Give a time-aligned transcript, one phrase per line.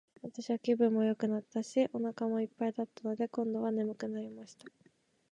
[0.23, 4.65] 私は気分もよくなったし、お腹も一ぱいだったので、今度は睡くなりました。